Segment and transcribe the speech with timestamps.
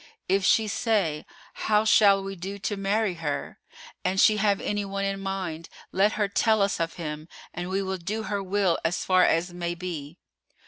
[0.27, 3.59] If she say, How shall we do to marry her?
[4.03, 7.83] An she have any one in mind, let her tell us of him, and we
[7.83, 10.17] will do her will as far as may be!